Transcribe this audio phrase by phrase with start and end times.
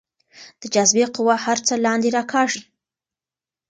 [0.61, 2.61] د جاذبې قوه هر څه لاندې راکاږي.